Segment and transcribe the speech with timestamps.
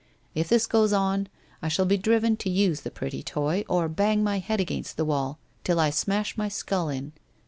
[0.33, 1.27] If this goes on,
[1.61, 5.05] I shall be driven to use the pretty toy or bang my head against the
[5.05, 7.13] wall till I smash my skull in.